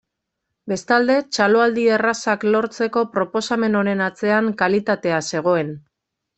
Bestalde, 0.71 1.17
txaloaldi 1.37 1.83
errazak 1.97 2.47
lortzeko 2.55 3.05
proposamen 3.19 3.79
honen 3.83 4.03
atzean 4.09 4.53
kalitatea 4.65 5.25
zegoen. 5.33 5.75